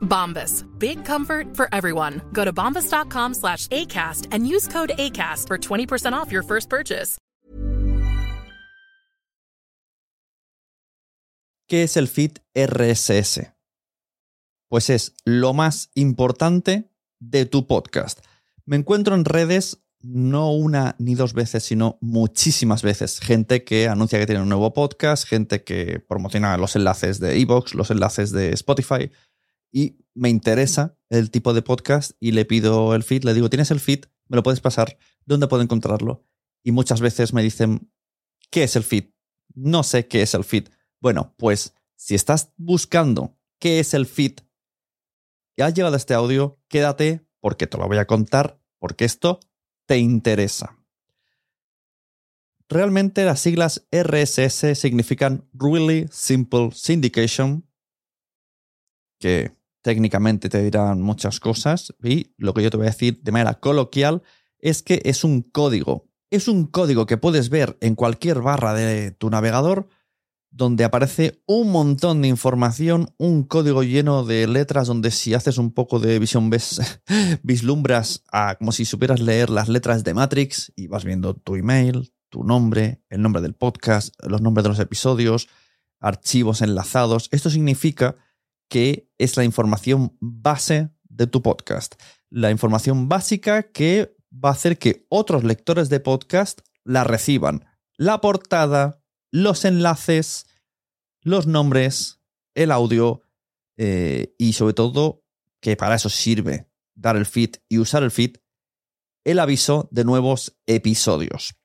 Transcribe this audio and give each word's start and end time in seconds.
Bombas. 0.00 0.64
Big 0.78 1.04
comfort 1.04 1.56
for 1.56 1.68
everyone. 1.72 2.20
Go 2.32 2.44
to 2.44 2.52
bombas.com 2.52 3.34
slash 3.34 3.66
ACAST 3.68 4.28
and 4.32 4.46
use 4.46 4.68
code 4.68 4.92
ACAST 4.98 5.46
for 5.46 5.58
20% 5.58 6.12
off 6.12 6.30
your 6.30 6.42
first 6.42 6.68
purchase. 6.68 7.18
¿Qué 11.70 11.84
es 11.84 11.96
el 11.96 12.08
feed 12.08 12.40
RSS? 12.56 13.52
Pues 14.68 14.90
es 14.90 15.14
lo 15.24 15.52
más 15.52 15.90
importante 15.94 16.90
de 17.20 17.46
tu 17.46 17.68
podcast. 17.68 18.18
Me 18.66 18.74
encuentro 18.74 19.14
en 19.14 19.24
redes 19.24 19.78
no 20.02 20.50
una 20.50 20.96
ni 20.98 21.14
dos 21.14 21.32
veces, 21.32 21.62
sino 21.62 21.96
muchísimas 22.00 22.82
veces. 22.82 23.20
Gente 23.20 23.62
que 23.62 23.86
anuncia 23.86 24.18
que 24.18 24.26
tiene 24.26 24.42
un 24.42 24.48
nuevo 24.48 24.72
podcast, 24.72 25.24
gente 25.28 25.62
que 25.62 26.00
promociona 26.00 26.56
los 26.56 26.74
enlaces 26.74 27.20
de 27.20 27.38
Evox, 27.40 27.74
los 27.74 27.92
enlaces 27.92 28.32
de 28.32 28.50
Spotify. 28.52 29.12
Y 29.72 29.98
me 30.14 30.28
interesa 30.28 30.96
el 31.08 31.30
tipo 31.30 31.54
de 31.54 31.62
podcast 31.62 32.12
y 32.20 32.32
le 32.32 32.44
pido 32.44 32.94
el 32.94 33.02
feed. 33.02 33.24
Le 33.24 33.34
digo, 33.34 33.50
¿tienes 33.50 33.70
el 33.70 33.80
feed? 33.80 34.04
¿Me 34.28 34.36
lo 34.36 34.42
puedes 34.42 34.60
pasar? 34.60 34.98
¿Dónde 35.24 35.48
puedo 35.48 35.62
encontrarlo? 35.62 36.26
Y 36.62 36.72
muchas 36.72 37.00
veces 37.00 37.32
me 37.32 37.42
dicen, 37.42 37.90
¿qué 38.50 38.64
es 38.64 38.76
el 38.76 38.84
feed? 38.84 39.10
No 39.54 39.82
sé 39.82 40.06
qué 40.06 40.22
es 40.22 40.34
el 40.34 40.44
feed. 40.44 40.68
Bueno, 41.00 41.34
pues 41.38 41.74
si 41.96 42.14
estás 42.14 42.52
buscando 42.56 43.38
qué 43.58 43.80
es 43.80 43.94
el 43.94 44.06
feed 44.06 44.40
y 45.56 45.62
has 45.62 45.74
llegado 45.74 45.94
a 45.94 45.98
este 45.98 46.14
audio, 46.14 46.58
quédate 46.68 47.26
porque 47.40 47.66
te 47.66 47.76
lo 47.76 47.86
voy 47.86 47.98
a 47.98 48.06
contar, 48.06 48.60
porque 48.78 49.04
esto 49.04 49.40
te 49.86 49.98
interesa. 49.98 50.78
Realmente 52.68 53.24
las 53.24 53.40
siglas 53.40 53.86
RSS 53.90 54.78
significan 54.78 55.48
Really 55.52 56.06
Simple 56.12 56.70
Syndication, 56.72 57.68
que 59.18 59.56
técnicamente 59.82 60.48
te 60.48 60.62
dirán 60.62 61.02
muchas 61.02 61.40
cosas, 61.40 61.94
y 62.02 62.34
lo 62.36 62.54
que 62.54 62.62
yo 62.62 62.70
te 62.70 62.76
voy 62.76 62.86
a 62.86 62.90
decir 62.90 63.20
de 63.22 63.32
manera 63.32 63.54
coloquial 63.54 64.22
es 64.58 64.82
que 64.82 65.00
es 65.04 65.24
un 65.24 65.42
código. 65.42 66.08
Es 66.30 66.48
un 66.48 66.66
código 66.66 67.06
que 67.06 67.16
puedes 67.16 67.48
ver 67.48 67.76
en 67.80 67.94
cualquier 67.94 68.40
barra 68.40 68.74
de 68.74 69.10
tu 69.10 69.30
navegador 69.30 69.88
donde 70.50 70.84
aparece 70.84 71.42
un 71.46 71.70
montón 71.70 72.22
de 72.22 72.28
información, 72.28 73.14
un 73.18 73.44
código 73.44 73.82
lleno 73.82 74.24
de 74.24 74.46
letras 74.46 74.88
donde 74.88 75.10
si 75.12 75.32
haces 75.34 75.58
un 75.58 75.72
poco 75.72 76.00
de 76.00 76.18
visión 76.18 76.50
ves, 76.50 76.80
vislumbras 77.42 78.24
a, 78.32 78.56
como 78.56 78.72
si 78.72 78.84
supieras 78.84 79.20
leer 79.20 79.48
las 79.48 79.68
letras 79.68 80.02
de 80.02 80.14
Matrix 80.14 80.72
y 80.74 80.88
vas 80.88 81.04
viendo 81.04 81.34
tu 81.34 81.54
email, 81.54 82.12
tu 82.28 82.42
nombre, 82.42 83.00
el 83.10 83.22
nombre 83.22 83.42
del 83.42 83.54
podcast, 83.54 84.14
los 84.26 84.42
nombres 84.42 84.64
de 84.64 84.70
los 84.70 84.80
episodios, 84.80 85.48
archivos 86.00 86.62
enlazados. 86.62 87.28
Esto 87.30 87.48
significa 87.50 88.16
que 88.70 89.10
es 89.18 89.36
la 89.36 89.44
información 89.44 90.16
base 90.20 90.90
de 91.08 91.26
tu 91.26 91.42
podcast, 91.42 91.96
la 92.30 92.50
información 92.50 93.08
básica 93.08 93.64
que 93.64 94.16
va 94.32 94.50
a 94.50 94.52
hacer 94.52 94.78
que 94.78 95.04
otros 95.10 95.44
lectores 95.44 95.88
de 95.90 96.00
podcast 96.00 96.60
la 96.84 97.04
reciban. 97.04 97.66
La 97.96 98.20
portada, 98.20 99.02
los 99.32 99.64
enlaces, 99.64 100.46
los 101.20 101.48
nombres, 101.48 102.20
el 102.54 102.70
audio 102.70 103.22
eh, 103.76 104.34
y 104.38 104.52
sobre 104.52 104.74
todo 104.74 105.24
que 105.60 105.76
para 105.76 105.96
eso 105.96 106.08
sirve 106.08 106.70
dar 106.94 107.16
el 107.16 107.26
feed 107.26 107.56
y 107.68 107.78
usar 107.78 108.04
el 108.04 108.12
feed, 108.12 108.36
el 109.24 109.40
aviso 109.40 109.88
de 109.90 110.04
nuevos 110.04 110.56
episodios. 110.66 111.56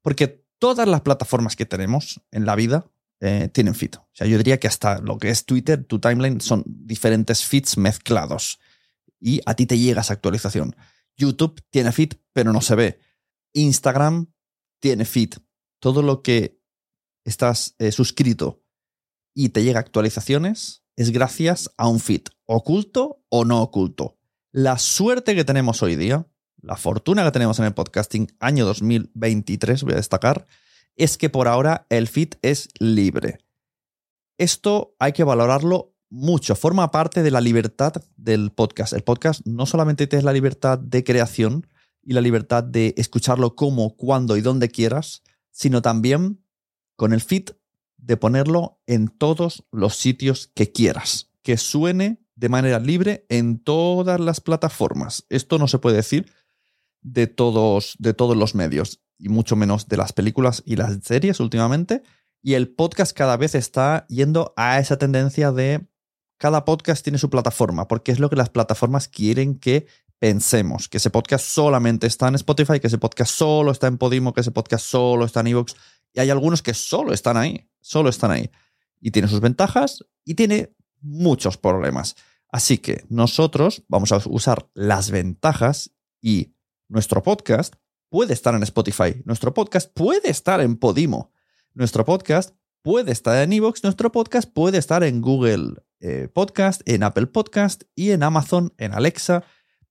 Porque 0.00 0.46
todas 0.58 0.88
las 0.88 1.02
plataformas 1.02 1.56
que 1.56 1.66
tenemos 1.66 2.22
en 2.30 2.46
la 2.46 2.56
vida 2.56 2.90
eh, 3.26 3.48
tienen 3.48 3.74
feed. 3.74 3.94
O 3.96 4.10
sea, 4.12 4.26
yo 4.26 4.36
diría 4.36 4.60
que 4.60 4.68
hasta 4.68 5.00
lo 5.00 5.16
que 5.16 5.30
es 5.30 5.46
Twitter, 5.46 5.82
tu 5.82 5.98
timeline, 5.98 6.42
son 6.42 6.62
diferentes 6.66 7.42
feeds 7.42 7.78
mezclados. 7.78 8.58
Y 9.18 9.40
a 9.46 9.54
ti 9.54 9.64
te 9.64 9.78
llega 9.78 10.02
esa 10.02 10.12
actualización. 10.12 10.76
YouTube 11.16 11.62
tiene 11.70 11.90
feed, 11.90 12.12
pero 12.34 12.52
no 12.52 12.60
se 12.60 12.74
ve. 12.74 12.98
Instagram 13.54 14.30
tiene 14.78 15.06
feed. 15.06 15.34
Todo 15.78 16.02
lo 16.02 16.20
que 16.20 16.60
estás 17.24 17.76
eh, 17.78 17.92
suscrito 17.92 18.62
y 19.32 19.48
te 19.48 19.64
llega 19.64 19.80
actualizaciones 19.80 20.84
es 20.96 21.10
gracias 21.10 21.70
a 21.78 21.88
un 21.88 22.00
feed, 22.00 22.24
oculto 22.44 23.24
o 23.30 23.46
no 23.46 23.62
oculto. 23.62 24.18
La 24.52 24.76
suerte 24.76 25.34
que 25.34 25.44
tenemos 25.44 25.82
hoy 25.82 25.96
día, 25.96 26.26
la 26.60 26.76
fortuna 26.76 27.24
que 27.24 27.32
tenemos 27.32 27.58
en 27.58 27.64
el 27.64 27.72
podcasting 27.72 28.36
año 28.38 28.66
2023, 28.66 29.82
voy 29.82 29.94
a 29.94 29.96
destacar, 29.96 30.46
es 30.96 31.18
que 31.18 31.30
por 31.30 31.48
ahora 31.48 31.86
el 31.90 32.08
feed 32.08 32.34
es 32.42 32.68
libre. 32.78 33.38
Esto 34.38 34.94
hay 34.98 35.12
que 35.12 35.24
valorarlo 35.24 35.94
mucho, 36.10 36.54
forma 36.54 36.90
parte 36.90 37.22
de 37.22 37.30
la 37.30 37.40
libertad 37.40 37.92
del 38.16 38.52
podcast. 38.52 38.92
El 38.92 39.02
podcast 39.02 39.44
no 39.46 39.66
solamente 39.66 40.06
tienes 40.06 40.24
la 40.24 40.32
libertad 40.32 40.78
de 40.78 41.02
creación 41.02 41.66
y 42.02 42.12
la 42.12 42.20
libertad 42.20 42.62
de 42.62 42.94
escucharlo 42.96 43.56
como, 43.56 43.96
cuando 43.96 44.36
y 44.36 44.40
donde 44.40 44.68
quieras, 44.68 45.22
sino 45.50 45.82
también 45.82 46.40
con 46.96 47.12
el 47.12 47.20
feed 47.20 47.50
de 47.96 48.16
ponerlo 48.16 48.80
en 48.86 49.08
todos 49.08 49.64
los 49.72 49.96
sitios 49.96 50.50
que 50.54 50.70
quieras, 50.70 51.30
que 51.42 51.56
suene 51.56 52.20
de 52.36 52.48
manera 52.48 52.78
libre 52.78 53.24
en 53.28 53.58
todas 53.58 54.20
las 54.20 54.40
plataformas. 54.40 55.24
Esto 55.30 55.58
no 55.58 55.68
se 55.68 55.78
puede 55.78 55.96
decir 55.96 56.30
de 57.04 57.28
todos, 57.28 57.94
de 58.00 58.14
todos 58.14 58.36
los 58.36 58.56
medios, 58.56 59.00
y 59.18 59.28
mucho 59.28 59.54
menos 59.54 59.86
de 59.86 59.96
las 59.96 60.12
películas 60.12 60.64
y 60.66 60.74
las 60.74 60.98
series 61.04 61.38
últimamente. 61.38 62.02
Y 62.42 62.54
el 62.54 62.68
podcast 62.68 63.16
cada 63.16 63.36
vez 63.36 63.54
está 63.54 64.04
yendo 64.08 64.52
a 64.56 64.80
esa 64.80 64.98
tendencia 64.98 65.52
de 65.52 65.86
cada 66.36 66.64
podcast 66.64 67.02
tiene 67.04 67.18
su 67.18 67.30
plataforma, 67.30 67.86
porque 67.86 68.12
es 68.12 68.18
lo 68.18 68.28
que 68.28 68.36
las 68.36 68.50
plataformas 68.50 69.08
quieren 69.08 69.58
que 69.58 69.86
pensemos, 70.18 70.88
que 70.88 70.96
ese 70.98 71.10
podcast 71.10 71.46
solamente 71.46 72.06
está 72.06 72.28
en 72.28 72.34
Spotify, 72.34 72.80
que 72.80 72.88
ese 72.88 72.98
podcast 72.98 73.34
solo 73.34 73.70
está 73.70 73.86
en 73.86 73.98
Podimo, 73.98 74.32
que 74.32 74.40
ese 74.40 74.50
podcast 74.50 74.84
solo 74.84 75.24
está 75.24 75.40
en 75.40 75.48
Evox, 75.48 75.76
y 76.12 76.20
hay 76.20 76.30
algunos 76.30 76.62
que 76.62 76.74
solo 76.74 77.12
están 77.12 77.36
ahí, 77.36 77.68
solo 77.80 78.08
están 78.08 78.30
ahí. 78.30 78.50
Y 79.00 79.10
tiene 79.10 79.28
sus 79.28 79.40
ventajas 79.40 80.04
y 80.24 80.34
tiene 80.34 80.74
muchos 81.00 81.56
problemas. 81.56 82.16
Así 82.48 82.78
que 82.78 83.04
nosotros 83.08 83.82
vamos 83.88 84.12
a 84.12 84.20
usar 84.26 84.68
las 84.74 85.10
ventajas 85.10 85.90
y 86.20 86.53
nuestro 86.88 87.22
podcast 87.22 87.74
puede 88.08 88.32
estar 88.32 88.54
en 88.54 88.62
Spotify, 88.62 89.22
nuestro 89.24 89.54
podcast 89.54 89.92
puede 89.92 90.30
estar 90.30 90.60
en 90.60 90.76
Podimo, 90.76 91.32
nuestro 91.72 92.04
podcast 92.04 92.54
puede 92.82 93.12
estar 93.12 93.42
en 93.42 93.52
Evox, 93.52 93.82
nuestro 93.82 94.12
podcast 94.12 94.50
puede 94.52 94.78
estar 94.78 95.02
en 95.02 95.20
Google 95.20 95.82
eh, 96.00 96.28
Podcast, 96.28 96.82
en 96.84 97.02
Apple 97.02 97.26
Podcast 97.26 97.84
y 97.94 98.10
en 98.10 98.22
Amazon, 98.22 98.74
en 98.76 98.92
Alexa. 98.92 99.42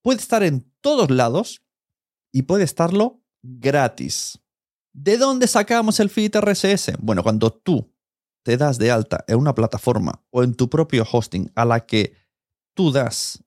Puede 0.04 0.20
estar 0.20 0.44
en 0.44 0.72
todos 0.80 1.10
lados 1.10 1.64
y 2.32 2.44
puede 2.44 2.64
estarlo 2.64 3.24
gratis. 3.42 4.40
¿De 4.94 5.18
dónde 5.18 5.48
sacamos 5.48 6.00
el 6.00 6.12
feed 6.12 6.36
RSS? 6.36 6.94
Bueno, 7.00 7.24
cuando 7.24 7.52
tú 7.52 7.92
te 8.44 8.58
das 8.58 8.78
de 8.78 8.92
alta 8.92 9.26
en 9.28 9.38
una 9.38 9.56
plataforma 9.56 10.24
o 10.30 10.44
en 10.44 10.54
tu 10.54 10.70
propio 10.70 11.04
hosting 11.12 11.52
a 11.56 11.66
la 11.66 11.86
que 11.88 12.14
tú 12.76 12.92
das, 12.92 13.44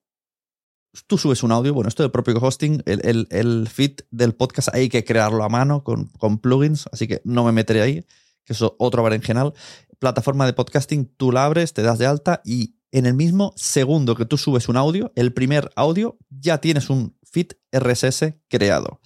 tú 1.07 1.19
subes 1.19 1.43
un 1.43 1.53
audio, 1.53 1.75
bueno, 1.75 1.89
esto 1.89 2.03
del 2.03 2.13
propio 2.13 2.37
hosting, 2.41 2.83
el, 2.87 3.27
el, 3.31 3.69
feed 3.69 4.01
del 4.11 4.35
podcast 4.35 4.75
hay 4.75 4.89
que 4.89 5.05
crearlo 5.05 5.43
a 5.45 5.49
mano 5.49 5.85
con, 5.85 6.39
plugins, 6.39 6.89
así 6.93 7.07
que 7.07 7.21
no 7.25 7.45
me 7.45 7.53
meteré 7.53 7.83
ahí, 7.83 8.05
que 8.45 8.53
es 8.53 8.63
otro 8.63 9.03
berenjenal. 9.03 9.55
Plataforma 9.99 10.47
de 10.47 10.53
podcasting, 10.53 11.07
tú 11.17 11.33
la 11.33 11.45
abres, 11.45 11.73
te 11.73 11.83
das 11.83 11.99
de 11.99 12.07
alta 12.07 12.43
y 12.45 12.77
en 12.93 13.07
el 13.07 13.15
mismo 13.15 13.53
segundo 13.57 14.15
que 14.15 14.27
tú 14.27 14.39
subes 14.39 14.69
un 14.69 14.77
audio, 14.77 15.13
el 15.17 15.33
primer 15.33 15.71
audio, 15.77 16.19
ya 16.31 16.59
tienes 16.59 16.89
un 16.91 17.17
feed 17.23 17.53
RSS 17.73 18.35
creado. 18.49 19.01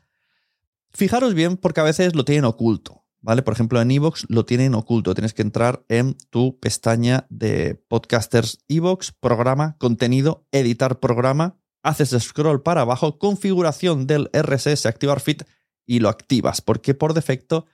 Fijaros 0.93 1.35
bien 1.35 1.57
porque 1.57 1.81
a 1.81 1.85
veces 1.85 2.15
lo 2.15 2.25
tienen 2.25 2.45
oculto, 2.45 3.05
¿vale? 3.21 3.43
Por 3.43 3.55
ejemplo, 3.55 3.81
en 3.81 3.91
Evox 3.91 4.27
lo 4.29 4.45
tienen 4.45 4.75
oculto. 4.75 5.15
Tienes 5.15 5.35
que 5.35 5.43
entrar 5.43 5.85
en 5.89 6.17
tu 6.31 6.59
pestaña 6.59 7.27
de 7.31 7.75
podcasters 7.89 8.59
Evox, 8.69 9.13
programa, 9.13 9.77
contenido, 9.79 10.47
editar 10.51 10.99
programa, 11.01 11.60
haces 11.83 12.11
scroll 12.23 12.63
para 12.63 12.83
abajo, 12.83 13.19
configuración 13.19 14.07
del 14.07 14.31
RSS, 14.33 14.87
activar 14.87 15.21
feed 15.21 15.43
y 15.87 16.01
lo 16.01 16.09
activas 16.09 16.61
porque 16.61 16.95
por 16.95 17.15
defecto 17.15 17.67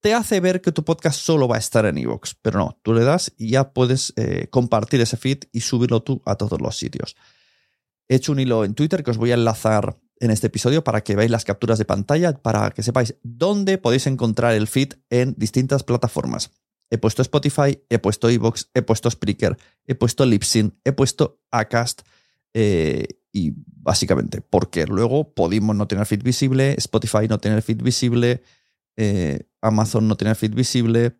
te 0.00 0.14
hace 0.14 0.40
ver 0.40 0.60
que 0.60 0.72
tu 0.72 0.84
podcast 0.84 1.20
solo 1.20 1.46
va 1.46 1.56
a 1.56 1.58
estar 1.58 1.84
en 1.84 1.98
Evox, 1.98 2.34
pero 2.40 2.58
no, 2.58 2.78
tú 2.82 2.94
le 2.94 3.04
das 3.04 3.32
y 3.36 3.50
ya 3.50 3.72
puedes 3.72 4.14
eh, 4.16 4.48
compartir 4.50 5.00
ese 5.00 5.16
feed 5.16 5.44
y 5.52 5.60
subirlo 5.60 6.02
tú 6.02 6.22
a 6.24 6.36
todos 6.36 6.60
los 6.60 6.76
sitios. 6.76 7.16
He 8.08 8.16
hecho 8.16 8.32
un 8.32 8.40
hilo 8.40 8.64
en 8.64 8.74
Twitter 8.74 9.04
que 9.04 9.10
os 9.10 9.18
voy 9.18 9.30
a 9.30 9.34
enlazar 9.34 9.98
en 10.18 10.30
este 10.30 10.48
episodio 10.48 10.82
para 10.84 11.02
que 11.02 11.16
veáis 11.16 11.30
las 11.30 11.44
capturas 11.44 11.78
de 11.78 11.84
pantalla, 11.84 12.32
para 12.32 12.70
que 12.70 12.82
sepáis 12.82 13.14
dónde 13.22 13.78
podéis 13.78 14.06
encontrar 14.06 14.54
el 14.54 14.68
feed 14.68 14.94
en 15.10 15.34
distintas 15.36 15.82
plataformas. 15.82 16.50
He 16.90 16.98
puesto 16.98 17.22
Spotify, 17.22 17.82
he 17.88 17.98
puesto 17.98 18.28
Evox, 18.28 18.70
he 18.74 18.82
puesto 18.82 19.10
Spreaker, 19.10 19.56
he 19.86 19.94
puesto 19.94 20.26
Libsyn, 20.26 20.78
he 20.84 20.92
puesto 20.92 21.40
Acast 21.50 22.02
eh, 22.54 23.06
y 23.32 23.52
básicamente 23.54 24.40
porque 24.40 24.86
luego 24.86 25.34
Podimo 25.34 25.74
no 25.74 25.86
tener 25.86 26.06
feed 26.06 26.22
visible, 26.22 26.74
Spotify 26.78 27.28
no 27.28 27.38
tener 27.38 27.62
feed 27.62 27.82
visible, 27.82 28.42
eh, 28.96 29.48
Amazon 29.60 30.08
no 30.08 30.16
tiene 30.16 30.34
feed 30.34 30.54
visible, 30.54 31.16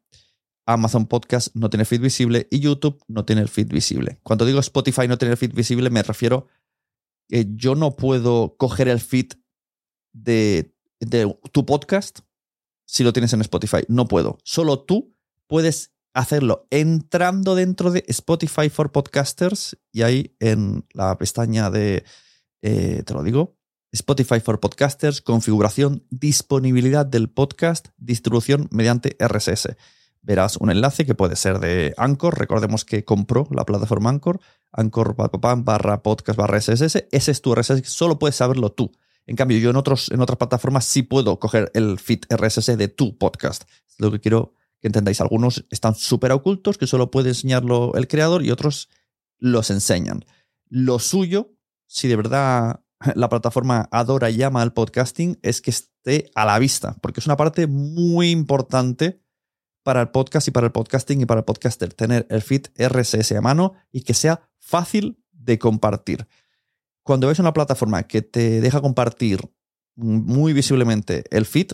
Amazon 0.67 1.06
Podcast 1.06 1.55
no 1.55 1.71
tiene 1.71 1.85
feed 1.85 2.00
visible 2.00 2.49
y 2.50 2.61
YouTube 2.61 3.03
no 3.09 3.25
tiene 3.25 3.43
el 3.43 3.49
feed 3.49 3.69
visible. 3.69 4.19
Cuando 4.23 4.44
digo 4.44 4.61
Spotify 4.61 5.09
no 5.09 5.19
tiene 5.19 5.32
el 5.32 5.38
feed 5.38 5.55
visible 5.55 5.91
me 5.91 6.03
refiero 6.03 6.47
que 7.29 7.47
yo 7.55 7.75
no 7.75 7.97
puedo 7.97 8.56
coger 8.56 8.88
el 8.88 9.00
feed 9.00 9.33
de, 10.12 10.75
de 10.99 11.33
tu 11.53 11.65
podcast 11.65 12.21
si 12.85 13.05
lo 13.05 13.12
tienes 13.12 13.33
en 13.33 13.41
Spotify. 13.41 13.85
No 13.88 14.09
puedo. 14.09 14.38
Solo 14.43 14.81
tú 14.81 15.15
puedes 15.47 15.90
hacerlo 16.15 16.67
entrando 16.71 17.55
dentro 17.55 17.91
de 17.91 18.05
Spotify 18.09 18.69
for 18.69 18.93
Podcasters 18.93 19.79
y 19.93 20.03
ahí 20.03 20.37
en 20.41 20.87
la 20.93 21.17
pestaña 21.19 21.71
de, 21.71 22.05
eh, 22.62 23.03
te 23.05 23.15
lo 23.15 23.23
digo, 23.23 23.57
Spotify 23.93 24.41
for 24.41 24.61
Podcasters, 24.61 25.21
configuración, 25.21 26.05
disponibilidad 26.11 27.07
del 27.07 27.29
podcast, 27.29 27.89
distribución 27.97 28.69
mediante 28.71 29.17
RSS. 29.19 29.77
Verás 30.23 30.59
un 30.59 30.71
enlace 30.71 31.07
que 31.07 31.15
puede 31.15 31.35
ser 31.35 31.59
de 31.61 31.95
Anchor, 31.97 32.39
recordemos 32.39 32.85
que 32.85 33.05
compró 33.05 33.49
la 33.51 33.65
plataforma 33.65 34.11
Anchor, 34.11 34.41
Anchor 34.71 35.17
barra 35.17 36.03
podcast 36.03 36.39
barra 36.39 36.59
RSS, 36.59 37.09
ese 37.11 37.31
es 37.31 37.43
tu 37.43 37.55
RSS, 37.55 37.89
solo 37.89 38.19
puedes 38.19 38.37
saberlo 38.37 38.71
tú. 38.71 38.93
En 39.27 39.37
cambio, 39.37 39.59
yo 39.59 39.71
en, 39.71 39.77
otros, 39.77 40.11
en 40.11 40.21
otras 40.21 40.39
plataformas 40.39 40.85
sí 40.85 41.03
puedo 41.03 41.39
coger 41.39 41.71
el 41.75 41.99
feed 41.99 42.25
RSS 42.31 42.77
de 42.77 42.89
tu 42.89 43.17
podcast. 43.17 43.65
Es 43.89 43.97
lo 43.99 44.11
que 44.11 44.21
quiero 44.21 44.55
que 44.81 44.88
entendáis. 44.88 45.21
Algunos 45.21 45.65
están 45.71 45.94
súper 45.94 46.32
ocultos, 46.32 46.79
que 46.79 46.87
solo 46.87 47.11
puede 47.11 47.31
enseñarlo 47.31 47.94
el 47.94 48.09
creador, 48.09 48.44
y 48.44 48.50
otros 48.50 48.88
los 49.38 49.71
enseñan. 49.71 50.25
Lo 50.69 50.99
suyo, 50.99 51.53
si 51.87 52.09
de 52.09 52.17
verdad 52.17 52.81
la 53.15 53.29
plataforma 53.29 53.88
adora 53.91 54.31
y 54.31 54.37
llama 54.37 54.62
al 54.62 54.73
podcasting 54.73 55.38
es 55.43 55.61
que 55.61 55.71
esté 55.71 56.31
a 56.35 56.44
la 56.44 56.59
vista, 56.59 56.97
porque 57.00 57.21
es 57.21 57.27
una 57.27 57.37
parte 57.37 57.67
muy 57.67 58.31
importante 58.31 59.21
para 59.82 60.03
el 60.03 60.11
podcast 60.11 60.49
y 60.49 60.50
para 60.50 60.67
el 60.67 60.73
podcasting 60.73 61.23
y 61.23 61.26
para 61.26 61.41
el 61.41 61.44
podcaster, 61.44 61.93
tener 61.94 62.26
el 62.31 62.43
feed 62.43 62.67
RSS 62.79 63.33
a 63.33 63.41
mano 63.41 63.75
y 63.91 64.03
que 64.03 64.15
sea 64.15 64.50
fácil 64.59 65.23
de 65.33 65.59
compartir. 65.59 66.26
Cuando 67.03 67.29
ves 67.29 67.38
una 67.38 67.55
plataforma 67.55 68.03
que 68.03 68.23
te 68.23 68.61
deja 68.61 68.81
compartir 68.81 69.41
muy 69.97 70.53
visiblemente 70.53 71.25
el 71.31 71.47
feed, 71.47 71.73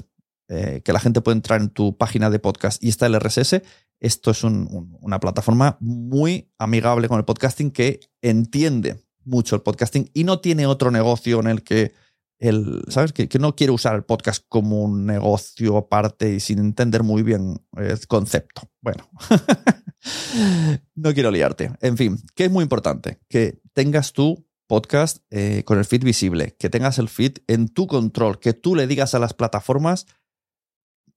eh, 0.49 0.83
que 0.85 0.93
la 0.93 1.01
gente 1.01 1.21
puede 1.21 1.37
entrar 1.37 1.61
en 1.61 1.71
tu 1.71 1.97
página 1.97 2.31
de 2.31 2.39
podcast 2.39 2.83
y 2.83 2.89
está 2.89 3.07
el 3.07 3.19
RSS, 3.19 3.63
esto 3.99 4.31
es 4.31 4.45
una 4.45 5.21
plataforma 5.21 5.79
muy 5.81 6.51
amigable 6.59 7.09
con 7.09 7.19
el 7.19 7.25
podcasting 7.25 7.71
que 7.71 8.01
entiende 8.21 9.03
mucho 9.25 9.57
el 9.57 9.63
podcasting 9.63 10.11
y 10.15 10.25
no 10.25 10.41
tiene 10.41 10.67
otro 10.67 10.91
negocio 10.91 11.41
en 11.41 11.47
el 11.49 11.63
que 11.63 11.93
el, 12.39 12.85
¿sabes? 12.89 13.13
Que, 13.13 13.29
no 13.39 13.57
quiere 13.57 13.73
usar 13.73 13.97
el 13.97 14.05
podcast 14.05 14.45
como 14.49 14.83
un 14.83 15.07
negocio 15.07 15.77
aparte 15.77 16.35
y 16.35 16.41
sin 16.41 16.59
entender 16.59 17.03
muy 17.03 17.23
bien 17.23 17.63
el 17.77 18.07
concepto. 18.07 18.63
Bueno, 18.83 19.09
no 20.95 21.15
quiero 21.15 21.31
liarte. 21.31 21.73
En 21.81 21.97
fin, 21.97 22.19
que 22.35 22.45
es 22.45 22.51
muy 22.51 22.63
importante 22.63 23.19
que 23.29 23.61
tengas 23.73 24.13
tu 24.13 24.47
podcast 24.67 25.19
eh, 25.31 25.63
con 25.65 25.79
el 25.79 25.85
feed 25.85 26.05
visible, 26.05 26.57
que 26.59 26.69
tengas 26.69 26.99
el 26.99 27.09
feed 27.09 27.39
en 27.47 27.69
tu 27.69 27.87
control, 27.87 28.39
que 28.39 28.53
tú 28.53 28.75
le 28.75 28.87
digas 28.87 29.15
a 29.15 29.19
las 29.19 29.33
plataformas 29.33 30.07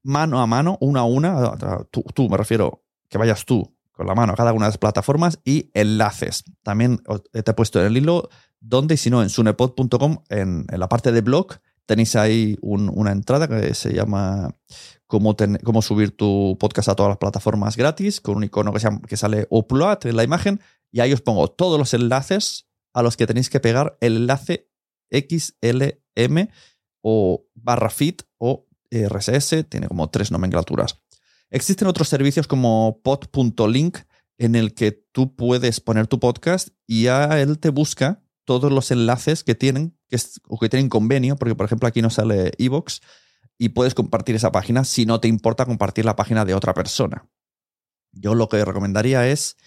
mano 0.03 0.41
a 0.41 0.47
mano, 0.47 0.77
una 0.81 1.01
a 1.01 1.03
una, 1.03 1.57
tú, 1.91 2.03
tú 2.13 2.29
me 2.29 2.37
refiero, 2.37 2.83
que 3.09 3.17
vayas 3.17 3.45
tú 3.45 3.75
con 3.99 4.07
la 4.07 4.15
mano 4.15 4.31
a 4.31 4.35
cada 4.37 4.53
una 4.53 4.67
de 4.67 4.69
las 4.69 4.77
plataformas 4.77 5.39
y 5.43 5.71
enlaces. 5.73 6.45
También 6.63 7.01
te 7.33 7.51
he 7.51 7.53
puesto 7.53 7.81
en 7.81 7.87
el 7.87 7.97
hilo 7.97 8.29
donde, 8.61 8.95
si 8.95 9.09
no, 9.09 9.21
en 9.21 9.29
sunepod.com, 9.29 10.19
en, 10.29 10.65
la 10.69 10.87
parte 10.87 11.11
de 11.11 11.19
blog, 11.19 11.55
tenéis 11.85 12.15
ahí 12.15 12.57
una 12.61 13.11
entrada 13.11 13.49
que 13.49 13.73
se 13.73 13.93
llama 13.93 14.55
cómo, 15.05 15.35
cómo, 15.65 15.81
subir 15.81 16.15
tu 16.15 16.55
podcast 16.59 16.87
a 16.87 16.95
todas 16.95 17.09
las 17.09 17.17
plataformas 17.17 17.75
gratis, 17.75 18.21
con 18.21 18.37
un 18.37 18.45
icono 18.45 18.71
que, 18.71 18.79
que 19.05 19.17
sale 19.17 19.47
upload 19.49 20.05
en 20.05 20.15
la 20.15 20.23
imagen, 20.23 20.61
y 20.91 21.01
ahí 21.01 21.11
os 21.11 21.21
pongo 21.21 21.49
todos 21.49 21.77
los 21.77 21.93
enlaces 21.93 22.69
a 22.93 23.01
los 23.01 23.17
que 23.17 23.27
tenéis 23.27 23.49
que 23.49 23.59
pegar 23.59 23.97
el 23.99 24.15
enlace 24.15 24.69
XLM 25.11 26.47
o 27.01 27.45
barra 27.53 27.89
fit 27.89 28.21
RSS, 28.91 29.65
tiene 29.69 29.87
como 29.87 30.09
tres 30.09 30.31
nomenclaturas. 30.31 30.99
Existen 31.49 31.87
otros 31.87 32.09
servicios 32.09 32.47
como 32.47 33.01
pod.link 33.03 33.99
en 34.37 34.55
el 34.55 34.73
que 34.73 34.91
tú 34.91 35.35
puedes 35.35 35.79
poner 35.79 36.07
tu 36.07 36.19
podcast 36.19 36.69
y 36.87 37.07
a 37.07 37.41
él 37.41 37.59
te 37.59 37.69
busca 37.69 38.23
todos 38.45 38.71
los 38.71 38.89
enlaces 38.91 39.43
que 39.43 39.55
tienen 39.55 39.97
que 40.07 40.17
o 40.47 40.57
que 40.57 40.69
tienen 40.69 40.89
convenio, 40.89 41.35
porque 41.35 41.55
por 41.55 41.65
ejemplo 41.65 41.87
aquí 41.87 42.01
no 42.01 42.09
sale 42.09 42.51
Evox 42.57 43.01
y 43.57 43.69
puedes 43.69 43.93
compartir 43.93 44.35
esa 44.35 44.51
página 44.51 44.85
si 44.85 45.05
no 45.05 45.19
te 45.19 45.27
importa 45.27 45.65
compartir 45.65 46.05
la 46.05 46.15
página 46.15 46.45
de 46.45 46.55
otra 46.55 46.73
persona. 46.73 47.27
Yo 48.11 48.33
lo 48.33 48.49
que 48.49 48.63
recomendaría 48.63 49.27
es 49.27 49.57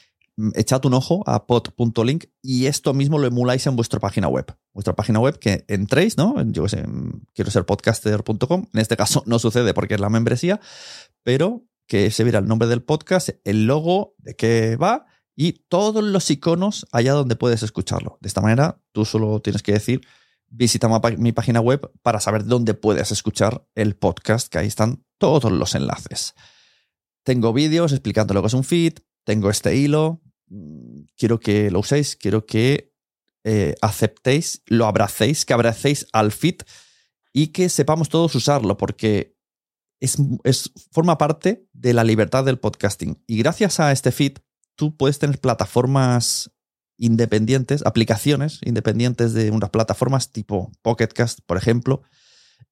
echad 0.54 0.84
un 0.86 0.94
ojo 0.94 1.22
a 1.26 1.46
pod.link 1.46 2.26
y 2.40 2.66
esto 2.66 2.94
mismo 2.94 3.18
lo 3.18 3.26
emuláis 3.26 3.66
en 3.66 3.76
vuestra 3.76 4.00
página 4.00 4.28
web. 4.28 4.46
Vuestra 4.72 4.94
página 4.94 5.20
web 5.20 5.38
que 5.38 5.64
entréis, 5.68 6.16
¿no? 6.16 6.42
Yo 6.50 6.68
sé, 6.68 6.84
quiero 7.34 7.50
ser 7.50 7.66
podcaster.com. 7.66 8.66
En 8.72 8.80
este 8.80 8.96
caso 8.96 9.22
no 9.26 9.38
sucede 9.38 9.74
porque 9.74 9.94
es 9.94 10.00
la 10.00 10.08
membresía, 10.08 10.60
pero 11.22 11.64
que 11.86 12.10
se 12.10 12.24
verá 12.24 12.38
el 12.38 12.46
nombre 12.46 12.68
del 12.68 12.82
podcast, 12.82 13.30
el 13.44 13.66
logo, 13.66 14.14
de 14.18 14.34
qué 14.34 14.76
va 14.76 15.06
y 15.34 15.52
todos 15.68 16.02
los 16.04 16.30
iconos 16.30 16.86
allá 16.92 17.12
donde 17.12 17.36
puedes 17.36 17.62
escucharlo. 17.62 18.18
De 18.20 18.28
esta 18.28 18.40
manera, 18.40 18.80
tú 18.92 19.04
solo 19.04 19.40
tienes 19.40 19.62
que 19.62 19.72
decir, 19.72 20.02
visita 20.48 20.88
mi 21.18 21.32
página 21.32 21.60
web 21.60 21.90
para 22.02 22.20
saber 22.20 22.44
dónde 22.44 22.74
puedes 22.74 23.10
escuchar 23.12 23.66
el 23.74 23.96
podcast, 23.96 24.48
que 24.48 24.58
ahí 24.58 24.66
están 24.66 25.04
todos 25.18 25.50
los 25.50 25.74
enlaces. 25.74 26.34
Tengo 27.24 27.52
vídeos 27.52 27.92
explicando 27.92 28.34
lo 28.34 28.42
que 28.42 28.48
es 28.48 28.54
un 28.54 28.64
feed, 28.64 28.94
tengo 29.24 29.50
este 29.50 29.76
hilo, 29.76 30.20
mm, 30.24 30.31
quiero 31.16 31.40
que 31.40 31.70
lo 31.70 31.80
uséis, 31.80 32.16
quiero 32.16 32.46
que 32.46 32.92
eh, 33.44 33.74
aceptéis, 33.80 34.62
lo 34.66 34.86
abracéis, 34.86 35.44
que 35.44 35.52
abracéis 35.52 36.06
al 36.12 36.32
feed 36.32 36.62
y 37.32 37.48
que 37.48 37.68
sepamos 37.68 38.08
todos 38.08 38.34
usarlo, 38.34 38.76
porque 38.76 39.36
es, 40.00 40.18
forma 40.90 41.18
parte 41.18 41.66
de 41.72 41.94
la 41.94 42.04
libertad 42.04 42.44
del 42.44 42.58
podcasting. 42.58 43.22
Y 43.26 43.38
gracias 43.38 43.80
a 43.80 43.92
este 43.92 44.12
feed, 44.12 44.38
tú 44.74 44.96
puedes 44.96 45.18
tener 45.18 45.40
plataformas 45.40 46.50
independientes, 46.98 47.84
aplicaciones 47.84 48.60
independientes 48.64 49.32
de 49.32 49.50
unas 49.50 49.70
plataformas 49.70 50.30
tipo 50.30 50.70
Pocketcast, 50.82 51.40
por 51.46 51.56
ejemplo, 51.56 52.02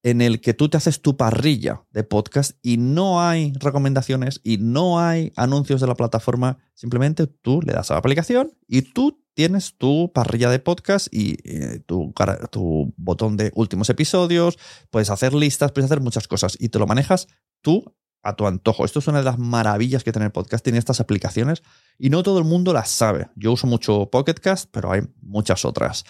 en 0.02 0.22
el 0.22 0.40
que 0.40 0.54
tú 0.54 0.68
te 0.68 0.76
haces 0.76 1.02
tu 1.02 1.16
parrilla 1.16 1.84
de 1.90 2.04
podcast 2.04 2.52
y 2.62 2.78
no 2.78 3.22
hay 3.22 3.52
recomendaciones 3.58 4.40
y 4.42 4.58
no 4.58 4.98
hay 5.00 5.32
anuncios 5.36 5.80
de 5.80 5.86
la 5.86 5.94
plataforma. 5.94 6.58
Simplemente 6.74 7.26
tú 7.26 7.60
le 7.62 7.72
das 7.72 7.90
a 7.90 7.94
la 7.94 7.98
aplicación 7.98 8.52
y 8.66 8.82
tú 8.82 9.22
tienes 9.34 9.76
tu 9.76 10.12
parrilla 10.12 10.50
de 10.50 10.58
podcast 10.58 11.08
y 11.12 11.36
eh, 11.44 11.80
tu, 11.86 12.12
tu, 12.50 12.92
botón 12.96 13.36
de 13.36 13.52
últimos 13.54 13.88
episodios, 13.90 14.58
puedes 14.90 15.10
hacer 15.10 15.34
listas, 15.34 15.72
puedes 15.72 15.90
hacer 15.90 16.00
muchas 16.02 16.28
cosas 16.28 16.56
y 16.58 16.70
te 16.70 16.78
lo 16.78 16.86
manejas 16.86 17.28
tú 17.60 17.94
a 18.22 18.36
tu 18.36 18.46
antojo. 18.46 18.84
Esto 18.84 18.98
es 18.98 19.08
una 19.08 19.18
de 19.18 19.24
las 19.24 19.38
maravillas 19.38 20.04
que 20.04 20.12
tiene 20.12 20.26
el 20.26 20.32
podcast, 20.32 20.64
tiene 20.64 20.78
estas 20.78 21.00
aplicaciones 21.00 21.62
y 21.98 22.10
no 22.10 22.22
todo 22.22 22.38
el 22.38 22.44
mundo 22.44 22.72
las 22.72 22.90
sabe. 22.90 23.28
Yo 23.36 23.52
uso 23.52 23.66
mucho 23.66 24.10
Pocketcast, 24.10 24.68
pero 24.70 24.92
hay 24.92 25.02
muchas 25.22 25.64
otras. 25.64 26.04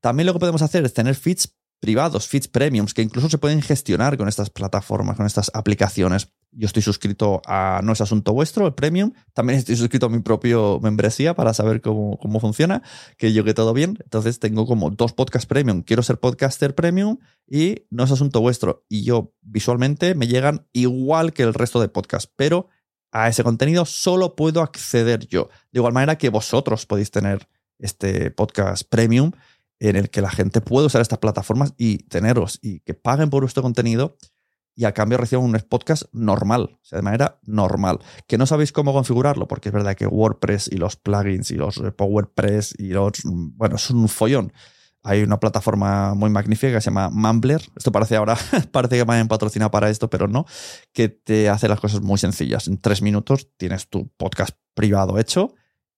También 0.00 0.26
lo 0.26 0.32
que 0.32 0.38
podemos 0.38 0.62
hacer 0.62 0.84
es 0.84 0.94
tener 0.94 1.14
feeds 1.14 1.54
privados, 1.80 2.28
feeds 2.28 2.46
premiums, 2.46 2.94
que 2.94 3.02
incluso 3.02 3.28
se 3.28 3.38
pueden 3.38 3.62
gestionar 3.62 4.16
con 4.16 4.28
estas 4.28 4.50
plataformas, 4.50 5.16
con 5.16 5.26
estas 5.26 5.50
aplicaciones. 5.54 6.28
Yo 6.52 6.66
estoy 6.66 6.82
suscrito 6.82 7.40
a 7.46 7.80
No 7.82 7.92
es 7.92 8.00
Asunto 8.00 8.32
Vuestro, 8.32 8.66
el 8.66 8.74
Premium. 8.74 9.12
También 9.32 9.58
estoy 9.58 9.76
suscrito 9.76 10.06
a 10.06 10.08
mi 10.08 10.18
propio 10.18 10.80
membresía 10.82 11.34
para 11.34 11.54
saber 11.54 11.80
cómo, 11.80 12.18
cómo 12.18 12.40
funciona, 12.40 12.82
que 13.16 13.32
yo 13.32 13.44
todo 13.54 13.72
bien. 13.72 13.98
Entonces 14.02 14.40
tengo 14.40 14.66
como 14.66 14.90
dos 14.90 15.12
podcasts 15.12 15.46
Premium. 15.46 15.82
Quiero 15.82 16.02
ser 16.02 16.18
podcaster 16.18 16.74
Premium 16.74 17.18
y 17.46 17.86
No 17.90 18.04
es 18.04 18.10
Asunto 18.10 18.40
Vuestro. 18.40 18.84
Y 18.88 19.04
yo 19.04 19.32
visualmente 19.40 20.14
me 20.14 20.26
llegan 20.26 20.66
igual 20.72 21.32
que 21.32 21.44
el 21.44 21.54
resto 21.54 21.80
de 21.80 21.88
podcasts, 21.88 22.30
pero 22.36 22.68
a 23.12 23.28
ese 23.28 23.42
contenido 23.42 23.84
solo 23.86 24.36
puedo 24.36 24.60
acceder 24.60 25.26
yo. 25.28 25.48
De 25.72 25.78
igual 25.78 25.92
manera 25.92 26.18
que 26.18 26.28
vosotros 26.28 26.84
podéis 26.84 27.10
tener 27.10 27.48
este 27.78 28.30
podcast 28.30 28.82
Premium 28.88 29.32
en 29.80 29.96
el 29.96 30.10
que 30.10 30.20
la 30.20 30.30
gente 30.30 30.60
puede 30.60 30.86
usar 30.86 31.00
estas 31.00 31.18
plataformas 31.18 31.74
y 31.76 31.98
teneros 32.04 32.58
y 32.62 32.80
que 32.80 32.94
paguen 32.94 33.30
por 33.30 33.42
vuestro 33.42 33.62
contenido 33.62 34.16
y 34.76 34.84
a 34.84 34.92
cambio 34.92 35.18
reciban 35.18 35.44
un 35.44 35.58
podcast 35.68 36.04
normal, 36.12 36.70
o 36.74 36.84
sea, 36.84 36.96
de 36.98 37.02
manera 37.02 37.38
normal. 37.42 37.98
Que 38.26 38.38
no 38.38 38.46
sabéis 38.46 38.72
cómo 38.72 38.92
configurarlo, 38.92 39.48
porque 39.48 39.68
es 39.68 39.72
verdad 39.72 39.94
que 39.94 40.06
WordPress 40.06 40.68
y 40.72 40.76
los 40.76 40.96
plugins 40.96 41.50
y 41.50 41.56
los 41.56 41.82
PowerPress 41.96 42.74
y 42.78 42.88
los. 42.90 43.12
Bueno, 43.24 43.76
es 43.76 43.90
un 43.90 44.08
follón. 44.08 44.52
Hay 45.02 45.22
una 45.22 45.40
plataforma 45.40 46.14
muy 46.14 46.30
magnífica 46.30 46.74
que 46.74 46.80
se 46.80 46.90
llama 46.90 47.10
Mumbler. 47.10 47.62
Esto 47.74 47.90
parece 47.90 48.16
ahora, 48.16 48.36
parece 48.72 48.98
que 48.98 49.04
me 49.04 49.14
hayan 49.14 49.28
patrocinado 49.28 49.70
para 49.70 49.90
esto, 49.90 50.08
pero 50.08 50.28
no. 50.28 50.46
Que 50.92 51.08
te 51.08 51.48
hace 51.48 51.68
las 51.68 51.80
cosas 51.80 52.00
muy 52.00 52.18
sencillas. 52.18 52.68
En 52.68 52.78
tres 52.78 53.02
minutos 53.02 53.48
tienes 53.56 53.88
tu 53.88 54.08
podcast 54.16 54.56
privado 54.74 55.18
hecho 55.18 55.54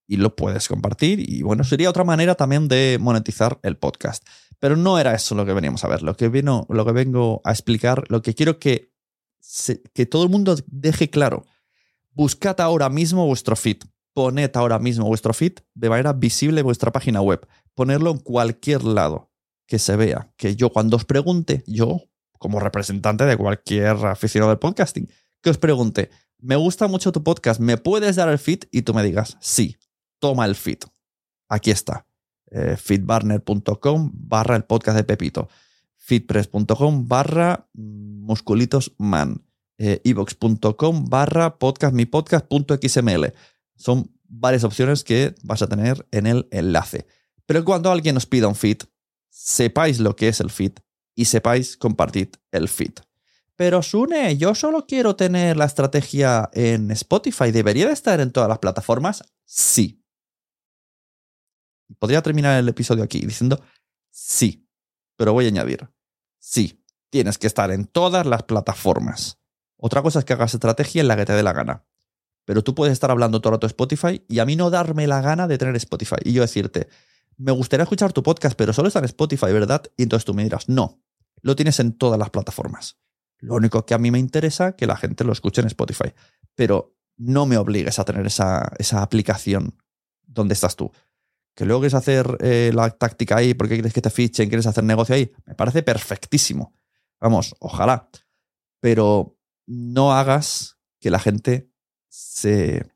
y 0.07 0.17
lo 0.17 0.37
puedes 0.37 0.69
compartir. 0.69 1.21
Y 1.29 1.43
bueno, 1.43 1.65
sería 1.65 1.91
otra 1.91 2.05
manera 2.05 2.35
también 2.35 2.69
de 2.69 2.99
monetizar 3.01 3.59
el 3.63 3.77
podcast. 3.77 4.27
Pero 4.59 4.77
no 4.77 4.99
era 4.99 5.15
eso 5.15 5.35
lo 5.35 5.47
que 5.47 5.53
veníamos 5.53 5.85
a 5.85 5.89
ver. 5.89 6.03
Lo 6.03 6.17
que, 6.17 6.29
vino, 6.29 6.67
lo 6.69 6.85
que 6.85 6.93
vengo 6.93 7.41
a 7.45 7.51
explicar, 7.51 8.05
lo 8.09 8.23
que 8.23 8.35
quiero 8.35 8.59
que, 8.59 8.93
que 9.93 10.07
todo 10.07 10.25
el 10.25 10.29
mundo 10.29 10.57
deje 10.67 11.11
claro. 11.11 11.45
Buscad 12.13 12.61
ahora 12.61 12.89
mismo 12.89 13.27
vuestro 13.27 13.57
feed. 13.57 13.79
Poned 14.13 14.51
ahora 14.55 14.79
mismo 14.79 15.07
vuestro 15.07 15.33
feed 15.33 15.55
de 15.75 15.89
manera 15.89 16.13
visible 16.13 16.61
en 16.61 16.67
vuestra 16.67 16.93
página 16.93 17.23
web. 17.23 17.47
Ponerlo 17.75 18.11
en 18.11 18.19
cualquier 18.19 18.85
lado 18.85 19.31
que 19.67 19.79
se 19.79 19.97
vea. 19.97 20.33
Que 20.37 20.55
yo 20.55 20.71
cuando 20.71 20.97
os 20.97 21.05
pregunte, 21.05 21.65
yo 21.67 22.03
como 22.39 22.61
representante 22.61 23.25
de 23.25 23.37
cualquier 23.37 23.97
aficionado 24.05 24.51
del 24.51 24.59
podcasting, 24.59 25.09
que 25.41 25.51
os 25.51 25.59
pregunte, 25.59 26.11
me 26.39 26.57
gusta 26.57 26.89
mucho 26.89 27.13
tu 27.13 27.23
podcast, 27.23 27.61
¿me 27.61 27.79
puedes 27.79 28.17
dar 28.17 28.29
el 28.29 28.39
feed? 28.39 28.65
Y 28.73 28.83
tú 28.83 28.93
me 28.95 29.05
digas, 29.05 29.39
sí, 29.41 29.77
toma 30.23 30.47
el 30.47 30.55
feed. 30.55 30.79
Aquí 31.49 31.73
está. 31.73 32.07
Eh, 32.53 32.77
feedbarner.com 32.77 34.13
barra 34.15 34.55
el 34.55 34.65
podcast 34.65 34.97
de 34.97 35.05
Pepito. 35.05 35.49
feedpress.com 35.97 37.09
barra 37.09 37.69
musculitos 37.75 38.95
man. 38.99 39.45
Eh, 39.79 40.01
evox.com 40.05 41.07
barra 41.07 41.59
podcast 41.59 41.93
mi 41.93 42.07
podcast.xml. 42.07 43.33
Son 43.75 44.13
varias 44.29 44.63
opciones 44.63 45.03
que 45.03 45.35
vas 45.43 45.63
a 45.63 45.67
tener 45.67 46.07
en 46.13 46.29
el 46.29 46.47
enlace. 46.53 47.07
Pero 47.45 47.65
cuando 47.65 47.91
alguien 47.91 48.17
os 48.17 48.27
pida 48.27 48.47
un 48.47 48.55
feed, 48.55 48.83
sepáis 49.29 49.99
lo 49.99 50.15
que 50.15 50.29
es 50.29 50.39
el 50.39 50.51
feed 50.51 50.75
y 51.17 51.25
sepáis 51.25 51.77
compartir 51.77 52.31
el 52.53 52.69
feed. 52.69 52.93
Pero 53.57 53.83
Sune, 53.83 54.37
yo 54.37 54.55
solo 54.55 54.87
quiero 54.87 55.17
tener 55.17 55.57
la 55.57 55.65
estrategia 55.65 56.49
en 56.53 56.93
Spotify. 56.93 57.51
¿Debería 57.51 57.89
de 57.89 57.93
estar 57.93 58.21
en 58.21 58.31
todas 58.31 58.49
las 58.49 58.61
plataformas? 58.61 59.25
Sí. 59.45 60.02
Podría 61.99 62.23
terminar 62.23 62.59
el 62.59 62.69
episodio 62.69 63.05
aquí 63.05 63.21
diciendo 63.21 63.61
sí, 64.11 64.69
pero 65.17 65.33
voy 65.33 65.47
a 65.47 65.49
añadir 65.49 65.89
sí, 66.43 66.85
tienes 67.09 67.39
que 67.39 67.47
estar 67.47 67.71
en 67.71 67.87
todas 67.87 68.27
las 68.27 68.43
plataformas. 68.43 69.39
Otra 69.77 70.03
cosa 70.03 70.19
es 70.19 70.25
que 70.25 70.33
hagas 70.33 70.55
estrategia 70.55 71.01
en 71.01 71.09
la 71.09 71.17
que 71.17 71.25
te 71.25 71.33
dé 71.33 71.43
la 71.43 71.53
gana. 71.53 71.85
Pero 72.45 72.63
tú 72.63 72.75
puedes 72.75 72.93
estar 72.93 73.11
hablando 73.11 73.41
todo 73.41 73.51
el 73.51 73.57
rato 73.57 73.67
Spotify 73.69 74.25
y 74.29 74.41
a 74.41 74.45
mí 74.45 74.57
no 74.57 74.69
darme 74.69 75.07
la 75.07 75.21
gana 75.21 75.47
de 75.47 75.57
tener 75.57 75.77
Spotify. 75.77 76.17
Y 76.25 76.33
yo 76.33 76.43
decirte, 76.43 76.89
me 77.37 77.53
gustaría 77.53 77.85
escuchar 77.85 78.13
tu 78.13 78.23
podcast, 78.23 78.57
pero 78.57 78.73
solo 78.73 78.89
está 78.89 78.99
en 78.99 79.07
Spotify, 79.07 79.53
¿verdad? 79.53 79.85
Y 79.97 80.03
entonces 80.03 80.25
tú 80.25 80.35
me 80.35 80.43
dirás, 80.43 80.69
no, 80.69 81.01
lo 81.41 81.55
tienes 81.55 81.79
en 81.79 81.97
todas 81.97 82.19
las 82.19 82.31
plataformas. 82.31 82.99
Lo 83.39 83.55
único 83.55 83.87
que 83.87 83.95
a 83.95 83.99
mí 83.99 84.11
me 84.11 84.19
interesa 84.19 84.75
que 84.75 84.87
la 84.87 84.97
gente 84.97 85.25
lo 85.25 85.33
escuche 85.33 85.61
en 85.61 85.69
Spotify. 85.69 86.13
Pero 86.57 86.97
no 87.17 87.47
me 87.47 87.57
obligues 87.57 87.99
a 87.99 88.05
tener 88.05 88.27
esa, 88.27 88.73
esa 88.79 89.03
aplicación 89.03 89.77
donde 90.27 90.55
estás 90.55 90.75
tú 90.75 90.91
que 91.55 91.65
luego 91.65 91.81
quieres 91.81 91.95
hacer 91.95 92.39
eh, 92.41 92.71
la 92.75 92.91
táctica 92.91 93.37
ahí 93.37 93.55
porque 93.55 93.75
quieres 93.75 93.93
que 93.93 94.03
te 94.03 94.11
fichen, 94.11 94.49
quieres 94.49 94.67
hacer 94.67 94.85
negocio 94.85 95.15
ahí, 95.15 95.33
me 95.47 95.55
parece 95.55 95.83
perfectísimo. 95.83 96.75
Vamos, 97.21 97.55
ojalá. 97.61 98.09
Pero 98.81 99.39
no 99.67 100.13
hagas 100.13 100.79
que 101.01 101.11
la 101.11 101.19
gente 101.19 101.71
se 102.09 102.91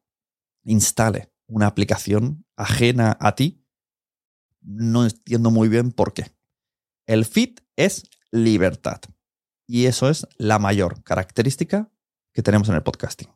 instale 0.65 1.33
una 1.47 1.67
aplicación 1.67 2.45
ajena 2.57 3.17
a 3.21 3.35
ti. 3.35 3.65
No 4.61 5.05
entiendo 5.05 5.51
muy 5.51 5.69
bien 5.69 5.93
por 5.93 6.13
qué. 6.13 6.35
El 7.07 7.25
fit 7.25 7.61
es 7.77 8.09
libertad. 8.33 9.01
Y 9.69 9.87
eso 9.87 10.09
es 10.09 10.27
la 10.39 10.59
mayor 10.59 11.03
característica 11.03 11.91
que 12.33 12.43
tenemos 12.43 12.69
en 12.69 12.75
el 12.77 12.83
podcasting. 12.83 13.36